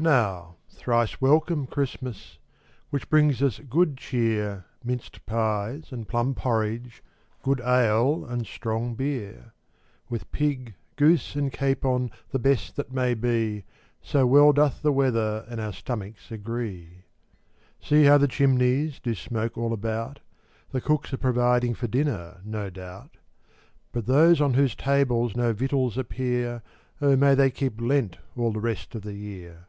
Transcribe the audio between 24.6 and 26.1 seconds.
tables No victuals